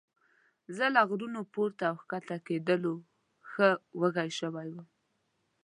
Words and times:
زه 0.75 0.85
له 0.95 1.01
غرونو 1.09 1.41
پورته 1.53 1.83
او 1.91 1.95
ښکته 2.03 2.37
کېدلو 2.47 2.93
ښه 3.51 3.69
وږی 3.99 4.29
شوی 4.39 4.67
وم. 4.73 4.85